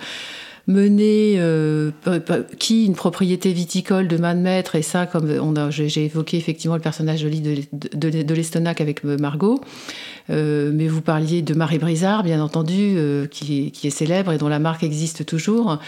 mener 0.67 1.36
euh, 1.38 1.91
qui 2.58 2.86
une 2.86 2.96
propriété 2.96 3.51
viticole 3.51 4.08
de 4.08 4.15
main 4.15 4.34
de 4.34 4.39
maître 4.39 4.75
et 4.75 4.82
ça 4.82 5.05
comme 5.05 5.29
on 5.29 5.58
a 5.58 5.70
j'ai 5.70 6.05
évoqué 6.05 6.38
effectivement 6.38 6.75
le 6.75 6.82
personnage 6.82 7.22
de 7.24 7.29
de, 7.74 8.24
de, 8.24 8.34
l'Estonac 8.34 8.79
avec 8.79 9.03
Margot 9.03 9.60
euh, 10.29 10.72
mais 10.74 10.88
vous 10.88 11.01
parliez 11.01 11.41
de 11.41 11.53
Marie 11.53 11.79
Brizard 11.79 12.24
bien 12.24 12.41
entendu 12.41 12.96
euh, 12.96 13.27
qui, 13.27 13.65
est, 13.65 13.72
qui, 13.72 13.88
est, 13.88 13.89
célèbre 13.89 14.32
et 14.32 14.38
dont 14.38 14.48
la 14.48 14.60
marque 14.60 14.84
existe 14.84 15.25
toujours. 15.25 15.79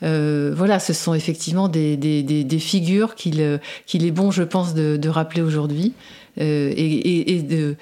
Voilà 0.00 0.78
ce 0.78 0.92
sont 0.92 1.12
effectivement 1.12 1.68
des, 1.68 1.96
des, 1.96 2.22
des, 2.22 2.58
figures 2.58 3.16
qu'il 3.16 3.60
qu'il 3.84 4.06
est 4.06 4.12
bon 4.12 4.30
je 4.30 4.44
pense 4.44 4.74
de, 4.74 5.08
rappeler 5.08 5.42
aujourd'hui 5.42 5.92
et 6.36 7.42
de 7.42 7.74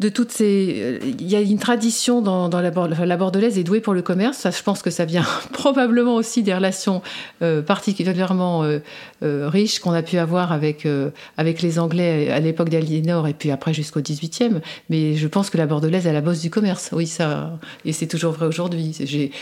de 0.00 0.08
toutes 0.08 0.32
ces. 0.32 0.98
Il 1.20 1.30
y 1.30 1.36
a 1.36 1.40
une 1.40 1.58
tradition 1.58 2.22
dans, 2.22 2.48
la, 2.48 2.70
la, 2.70 3.16
bordelaise 3.18 3.58
est 3.58 3.64
douée 3.64 3.80
pour 3.80 3.92
le 3.92 4.00
commerce. 4.00 4.38
Ça, 4.38 4.50
je 4.50 4.62
pense 4.62 4.80
que 4.80 4.88
ça 4.88 5.04
vient 5.04 5.26
probablement 5.52 6.14
aussi 6.14 6.42
des 6.42 6.54
relations 6.54 7.02
euh, 7.42 7.60
particulièrement 7.60 8.64
euh, 8.64 8.78
euh, 9.22 9.48
riches 9.50 9.78
qu'on 9.78 9.92
a 9.92 10.02
pu 10.02 10.16
avoir 10.16 10.52
avec, 10.52 10.88
avec 11.36 11.60
les 11.60 11.78
Anglais 11.78 12.30
à 12.30 12.40
l'époque 12.40 12.70
d'Aliénor 12.70 13.28
et 13.28 13.34
puis 13.34 13.50
après 13.50 13.74
jusqu'au 13.74 14.00
18e. 14.00 14.60
Mais 14.88 15.16
je 15.16 15.28
pense 15.28 15.50
que 15.50 15.58
la 15.58 15.66
bordelaise 15.66 16.06
est 16.06 16.12
la 16.14 16.22
bosse 16.22 16.40
du 16.40 16.48
commerce. 16.48 16.90
Oui, 16.92 17.06
ça. 17.06 17.58
Et 17.84 17.92
c'est 17.92 18.06
toujours 18.06 18.32
vrai 18.32 18.46
aujourd'hui. 18.46 18.96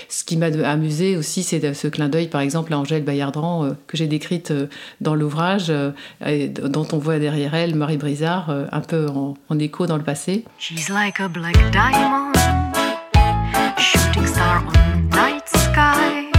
Ce 0.09 0.25
qui 0.25 0.37
m'a 0.37 0.47
amusé 0.65 1.17
aussi, 1.17 1.45
c'est 1.45 1.73
ce 1.73 1.87
clin 1.87 2.09
d'œil, 2.09 2.27
par 2.27 2.41
exemple, 2.41 2.75
à 2.75 2.79
Angèle 2.79 3.05
Bayardran, 3.05 3.77
que 3.87 3.97
j'ai 3.97 4.09
décrite 4.09 4.53
dans 5.01 5.15
l'ouvrage, 5.15 5.69
dont 5.69 6.89
on 6.93 6.99
voit 6.99 7.21
derrière 7.21 7.55
elle 7.55 7.77
Marie 7.77 7.97
Brizard, 7.97 8.53
un 8.73 8.81
peu 8.81 9.07
en 9.07 9.59
écho 9.59 9.87
dans 9.87 9.97
le 9.97 10.03
passé. 10.03 10.45
She's 10.57 10.89
like 10.91 11.21
a 11.21 11.29
black 11.29 11.55
diamond, 11.73 12.37
shooting 13.79 14.27
star 14.27 14.59
on 14.59 15.09
night 15.11 15.49
sky, 15.49 16.31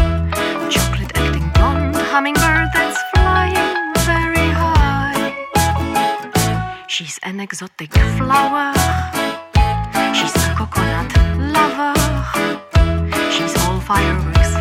chocolate 0.70 1.12
acting 1.16 1.50
blonde 1.54 1.96
hummingbird 1.96 2.68
that's 2.74 2.98
flying 3.13 3.94
very 4.06 4.50
high. 4.50 5.36
She's 6.88 7.20
an 7.24 7.39
exotic 7.39 7.94
flower, 8.18 8.74
she's 10.13 10.36
a 10.36 10.56
coconut 10.58 11.12
lover, 11.54 11.94
she's 13.32 13.56
all 13.63 13.80
fireworks 13.80 14.54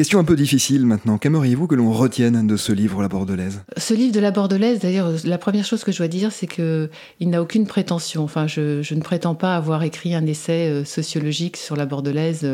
Question 0.00 0.18
un 0.18 0.24
peu 0.24 0.34
difficile 0.34 0.86
maintenant. 0.86 1.18
Qu'aimeriez-vous 1.18 1.66
que 1.66 1.74
l'on 1.74 1.92
retienne 1.92 2.46
de 2.46 2.56
ce 2.56 2.72
livre 2.72 3.02
La 3.02 3.08
Bordelaise? 3.08 3.60
Ce 3.76 3.92
livre 3.92 4.14
de 4.14 4.20
La 4.20 4.30
Bordelaise, 4.30 4.78
d'ailleurs, 4.78 5.12
la 5.24 5.36
première 5.36 5.66
chose 5.66 5.84
que 5.84 5.92
je 5.92 5.98
dois 5.98 6.08
dire, 6.08 6.32
c'est 6.32 6.46
que 6.46 6.88
il 7.18 7.28
n'a 7.28 7.42
aucune 7.42 7.66
prétention. 7.66 8.24
Enfin, 8.24 8.46
je, 8.46 8.94
ne 8.94 9.00
prétends 9.02 9.34
pas 9.34 9.54
avoir 9.54 9.82
écrit 9.82 10.14
un 10.14 10.24
essai 10.24 10.70
euh, 10.70 10.86
sociologique 10.86 11.58
sur 11.58 11.76
la 11.76 11.84
Bordelaise. 11.84 12.48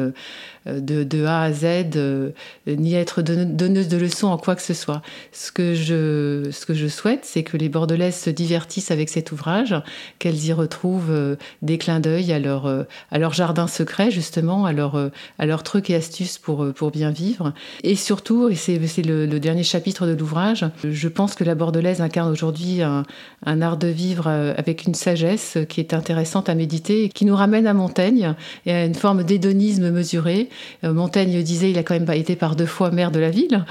Euh, 0.68 0.80
de, 0.80 1.25
A 1.25 1.42
à 1.42 1.52
Z, 1.52 1.96
euh, 1.96 2.30
ni 2.66 2.94
être 2.94 3.23
donneuse 3.23 3.88
de 3.88 3.96
leçons 3.96 4.28
en 4.28 4.38
quoi 4.38 4.54
que 4.54 4.62
ce 4.62 4.75
soit. 4.75 5.02
Ce 5.32 5.50
que 5.52 5.75
je, 5.75 6.49
ce 6.50 6.66
que 6.66 6.75
je 6.75 6.87
souhaite, 6.87 7.20
c'est 7.25 7.42
que 7.42 7.56
les 7.56 7.68
Bordelaises 7.68 8.16
se 8.16 8.30
divertissent 8.30 8.90
avec 8.90 9.08
cet 9.08 9.32
ouvrage, 9.32 9.75
qu'elles 10.18 10.44
y 10.44 10.52
retrouvent 10.52 11.11
euh, 11.11 11.37
des 11.62 11.78
clins 11.78 12.00
d'œil 12.00 12.32
à 12.32 12.38
leur, 12.38 12.66
à 12.66 13.18
leur 13.18 13.32
jardin 13.32 13.66
secret, 13.66 14.11
justement, 14.11 14.66
à 14.66 14.73
leur, 14.73 15.11
à 15.38 15.46
trucs 15.58 15.90
et 15.90 15.94
astuces 15.94 16.38
pour, 16.38 16.73
pour 16.75 16.90
bien 16.90 17.11
vivre. 17.11 17.52
Et 17.82 17.96
surtout, 17.96 18.49
et 18.49 18.54
c'est 18.54 18.78
le, 19.02 19.26
dernier 19.38 19.64
chapitre 19.64 20.06
de 20.06 20.12
l'ouvrage, 20.12 20.64
je 20.85 21.08
pense 21.08 21.35
que 21.35 21.44
la 21.44 21.54
Bordelaise 21.54 22.00
incarne 22.00 22.30
aujourd'hui 22.30 22.82
un, 22.82 23.04
un 23.44 23.62
art 23.62 23.76
de 23.76 23.88
vivre 23.88 24.28
avec 24.28 24.87
une 24.87 24.94
sagesse 24.94 25.58
qui 25.68 25.80
est 25.80 25.94
intéressante 25.94 26.49
à 26.49 26.54
méditer, 26.54 27.08
qui 27.08 27.25
nous 27.25 27.37
ramène 27.37 27.66
à 27.66 27.75
Montaigne 27.75 28.35
et 28.64 28.73
à 28.73 28.85
une 28.85 28.94
forme 28.94 29.25
d'hédonisme 29.25 29.90
mesuré, 29.90 30.49
Montaigne 30.82 31.42
disait, 31.42 31.70
il 31.70 31.78
a 31.78 31.82
quand 31.82 31.94
même 31.94 32.04
pas 32.04 32.16
été 32.16 32.36
par 32.36 32.56
deux 32.56 32.66
fois 32.66 32.90
maire 32.90 33.10
de 33.10 33.18
la 33.18 33.30
ville. 33.30 33.64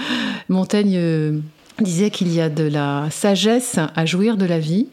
Montaigne 0.49 0.95
euh, 0.97 1.39
disait 1.81 2.09
qu'il 2.09 2.33
y 2.33 2.41
a 2.41 2.49
de 2.49 2.63
la 2.63 3.07
sagesse 3.11 3.79
à 3.95 4.05
jouir 4.05 4.37
de 4.37 4.45
la 4.45 4.59
vie. 4.59 4.87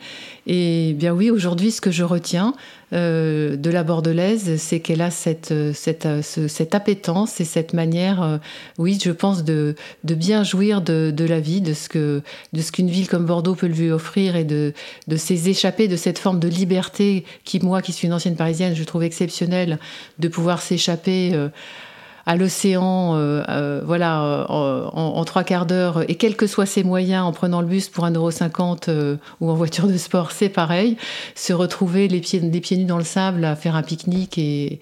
Et 0.46 0.94
bien 0.94 1.14
oui, 1.14 1.30
aujourd'hui, 1.30 1.70
ce 1.70 1.80
que 1.80 1.92
je 1.92 2.02
retiens 2.02 2.54
euh, 2.92 3.54
de 3.56 3.70
la 3.70 3.84
bordelaise, 3.84 4.56
c'est 4.56 4.80
qu'elle 4.80 5.00
a 5.00 5.12
cette, 5.12 5.54
cette, 5.72 6.08
cette, 6.22 6.74
appétence 6.74 7.40
et 7.40 7.44
cette 7.44 7.74
manière, 7.74 8.40
oui, 8.76 8.98
je 9.00 9.12
pense, 9.12 9.44
de, 9.44 9.76
de 10.02 10.14
bien 10.16 10.42
jouir 10.42 10.82
de, 10.82 11.12
de, 11.14 11.24
la 11.24 11.38
vie, 11.38 11.60
de 11.60 11.74
ce 11.74 11.88
que 11.88 12.22
de 12.52 12.60
ce 12.60 12.72
qu'une 12.72 12.90
ville 12.90 13.06
comme 13.06 13.24
Bordeaux 13.24 13.54
peut 13.54 13.68
lui 13.68 13.92
offrir 13.92 14.34
et 14.34 14.42
de, 14.42 14.72
de 15.06 15.16
ces 15.16 15.48
échappées, 15.48 15.86
de 15.86 15.96
cette 15.96 16.18
forme 16.18 16.40
de 16.40 16.48
liberté 16.48 17.24
qui, 17.44 17.60
moi, 17.60 17.80
qui 17.80 17.92
suis 17.92 18.08
une 18.08 18.14
ancienne 18.14 18.36
parisienne, 18.36 18.74
je 18.74 18.82
trouve 18.82 19.04
exceptionnelle, 19.04 19.78
de 20.18 20.26
pouvoir 20.26 20.60
s'échapper 20.60 21.32
à 22.26 22.36
l'océan, 22.36 23.16
euh, 23.16 23.42
euh, 23.48 23.80
voilà, 23.84 24.46
euh, 24.50 24.86
en, 24.92 25.24
trois 25.24 25.44
quarts 25.44 25.66
d'heure, 25.66 26.08
et 26.08 26.14
quels 26.14 26.36
que 26.36 26.46
soient 26.46 26.66
ses 26.66 26.84
moyens, 26.84 27.24
en 27.24 27.32
prenant 27.32 27.60
le 27.60 27.66
bus 27.66 27.88
pour 27.88 28.04
1,50€ 28.04 29.18
ou 29.40 29.50
en 29.50 29.54
voiture 29.54 29.86
de 29.86 29.96
sport, 29.96 30.30
c'est 30.30 30.48
pareil. 30.48 30.96
Se 31.34 31.52
retrouver 31.52 32.08
les 32.08 32.20
pieds, 32.20 32.40
les 32.40 32.60
pieds 32.60 32.76
nus 32.76 32.84
dans 32.84 32.98
le 32.98 33.04
sable 33.04 33.44
à 33.44 33.56
faire 33.56 33.76
un 33.76 33.82
pique-nique 33.82 34.38
et 34.38 34.80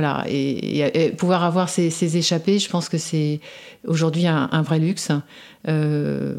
voilà, 0.00 0.24
et, 0.28 1.12
pouvoir 1.18 1.44
avoir 1.44 1.68
ces, 1.68 2.16
échappées, 2.16 2.58
je 2.58 2.70
pense 2.70 2.88
que 2.88 2.96
c'est 2.96 3.40
aujourd'hui 3.86 4.26
un, 4.26 4.62
vrai 4.62 4.78
luxe. 4.78 5.10
Euh, 5.68 6.34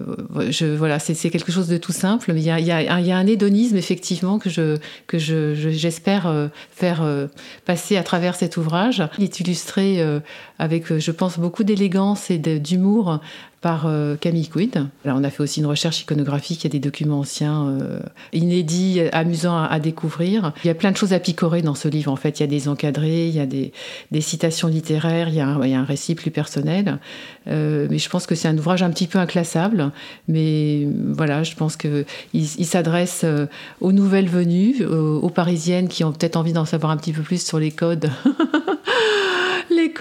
voilà, 0.78 0.98
c'est 0.98 1.30
quelque 1.30 1.52
chose 1.52 1.68
de 1.68 1.78
tout 1.78 1.92
simple, 1.92 2.34
mais 2.34 2.42
il 2.42 2.66
y 2.66 2.72
a, 2.72 3.16
un 3.16 3.28
hédonisme 3.28 3.78
effectivement 3.78 4.40
que 4.40 4.50
j'espère 5.20 6.26
euh, 6.26 6.48
faire 6.72 7.04
euh, 7.04 7.28
passer 7.66 7.98
à 7.98 8.04
travers 8.04 8.34
cet 8.34 8.58
ouvrage. 8.58 9.04
Il 9.20 9.26
est 9.26 9.40
illustré 9.40 10.04
avec, 10.58 10.98
je 10.98 11.12
pense, 11.12 11.38
beaucoup 11.38 11.64
d'élégance 11.64 12.32
et 12.32 12.40
d'humour 12.40 13.20
par 13.62 13.86
euh, 13.86 14.16
Camille 14.16 14.48
Quid. 14.48 14.88
Là, 15.06 15.16
on 15.16 15.24
a 15.24 15.30
fait 15.30 15.44
aussi 15.44 15.60
une 15.60 15.68
recherche 15.68 16.02
iconographique, 16.02 16.64
il 16.64 16.68
y 16.68 16.68
a 16.68 16.72
des 16.72 16.80
documents 16.80 17.20
anciens 17.20 17.68
euh, 17.68 18.00
inédits, 18.34 19.02
amusants 19.12 19.62
à, 19.64 19.80
découvrir. 19.80 20.52
Il 20.64 20.68
y 20.68 20.72
a 20.72 20.74
plein 20.74 20.92
de 20.92 20.98
choses 20.98 21.14
à 21.14 21.20
picorer 21.20 21.62
dans 21.62 21.76
ce 21.76 21.88
livre, 21.88 22.12
en 22.12 22.16
fait. 22.16 22.40
Il 22.40 22.44
y 22.44 22.44
a 22.44 22.48
des 22.48 22.68
encadrés, 22.68 23.28
il 23.28 23.36
y 23.36 23.40
a 23.40 23.46
des, 23.46 23.72
citations 24.22 24.68
littéraires, 24.68 25.30
il 25.30 25.36
y, 25.36 25.42
a 25.42 25.48
un, 25.48 25.84
récit 25.84 26.16
plus 26.16 26.32
personnel. 26.32 26.98
Euh, 27.48 27.88
mais 27.90 28.00
je 28.00 28.10
pense 28.10 28.26
que 28.26 28.34
c'est 28.34 28.48
un 28.48 28.58
ouvrage 28.58 28.82
un 28.82 28.90
petit 28.90 29.08
peu 29.08 29.20
inclassable. 29.20 29.92
Mais 30.28 30.88
voilà, 31.14 31.44
je 31.44 31.56
pense 31.56 31.78
qu'il 31.78 32.06
il, 32.34 32.66
s'adresse 32.66 33.26
aux 33.80 33.92
nouvelles 33.92 34.30
venues, 34.30 34.84
aux 34.86 35.30
Parisiennes 35.30 35.88
qui 35.88 36.04
ont 36.04 36.12
peut-être 36.12 36.36
envie 36.36 36.54
d'en 36.54 36.66
savoir 36.66 36.92
un 36.92 36.98
petit 36.98 37.14
peu 37.14 37.22
plus 37.22 37.46
sur 37.46 37.60
les 37.60 37.72
codes 37.72 38.10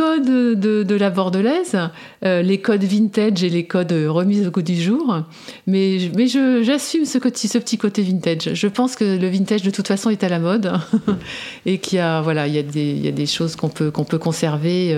codes 0.00 0.25
de, 0.25 0.95
la 0.95 1.11
bordelaise, 1.11 1.76
euh, 2.25 2.40
les 2.40 2.59
codes 2.59 2.85
vintage 2.85 3.45
et 3.45 3.50
les 3.50 3.64
codes 3.64 3.92
remis 3.92 4.47
au 4.47 4.50
goût 4.50 4.62
du 4.62 4.80
jour. 4.80 5.25
Mais, 5.66 6.11
mais 6.16 6.26
j'assume 6.26 7.04
ce, 7.04 7.19
ce 7.19 7.59
petit 7.59 7.76
côté 7.76 8.00
vintage. 8.00 8.54
Je 8.54 8.66
pense 8.66 8.97
que 8.97 9.04
le 9.04 9.28
vintage, 9.28 9.62
de 9.62 9.71
toute 9.71 9.87
façon, 9.87 10.09
est 10.09 10.25
à 10.25 10.30
la 10.30 10.38
mode 10.38 10.73
et 11.66 11.76
qu'il 11.76 11.99
y 11.99 12.00
a, 12.00 12.23
voilà, 12.23 12.47
il 12.47 12.54
y 12.54 12.59
a, 12.59 12.62
des, 12.62 12.92
il 12.92 13.04
y 13.04 13.09
a 13.09 13.12
des 13.12 13.26
choses 13.26 13.57
qu'on 13.57 13.69
peut, 13.69 13.90
qu'on 13.90 14.04
peut 14.04 14.19
conserver. 14.19 14.97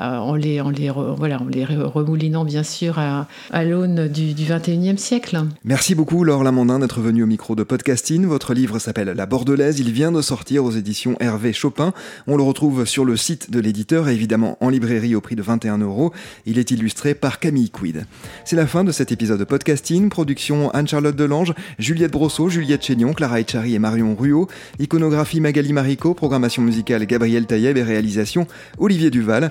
Euh, 0.00 0.16
en 0.18 0.34
les, 0.34 0.60
en 0.60 0.70
les, 0.70 0.90
voilà, 0.90 1.40
en 1.40 1.46
les 1.46 1.64
remoulinant 1.64 2.44
bien 2.44 2.62
sûr 2.62 2.98
à, 2.98 3.26
l'aune 3.64 4.08
du, 4.08 4.34
du 4.34 4.44
21e 4.44 4.96
siècle. 4.96 5.40
Merci 5.64 5.94
beaucoup 5.94 6.24
Laure 6.24 6.44
Lamandin 6.44 6.78
d'être 6.78 7.00
venue 7.00 7.22
au 7.22 7.26
micro 7.26 7.54
de 7.54 7.62
Podcasting. 7.62 8.26
Votre 8.26 8.54
livre 8.54 8.78
s'appelle 8.78 9.08
La 9.08 9.26
Bordelaise, 9.26 9.80
il 9.80 9.92
vient 9.92 10.12
de 10.12 10.22
sortir 10.22 10.64
aux 10.64 10.70
éditions 10.70 11.16
Hervé 11.20 11.52
Chopin. 11.52 11.92
On 12.26 12.36
le 12.36 12.42
retrouve 12.42 12.84
sur 12.84 13.04
le 13.04 13.16
site 13.16 13.50
de 13.50 13.60
l'éditeur 13.60 14.08
et 14.08 14.14
évidemment 14.14 14.56
en 14.60 14.68
librairie 14.68 15.14
au 15.14 15.20
prix 15.20 15.36
de 15.36 15.42
21 15.42 15.78
euros. 15.78 16.12
Il 16.46 16.58
est 16.58 16.70
illustré 16.70 17.14
par 17.14 17.38
Camille 17.38 17.70
Quid. 17.70 18.06
C'est 18.44 18.56
la 18.56 18.66
fin 18.66 18.84
de 18.84 18.92
cet 18.92 19.12
épisode 19.12 19.38
de 19.38 19.44
Podcasting, 19.44 20.08
production 20.08 20.70
Anne-Charlotte 20.70 21.16
Delange, 21.16 21.54
Juliette 21.78 22.12
Brosseau, 22.12 22.48
Juliette 22.48 22.84
Chénion, 22.84 23.12
Clara 23.12 23.40
Echari 23.40 23.74
et 23.74 23.78
Marion 23.78 24.14
Ruot, 24.14 24.48
iconographie 24.78 25.40
Magali 25.40 25.72
Marico, 25.72 26.14
programmation 26.14 26.62
musicale 26.62 27.06
Gabriel 27.06 27.46
Taïeb 27.46 27.76
et 27.76 27.82
réalisation 27.82 28.46
Olivier 28.78 29.10
Duval. 29.10 29.50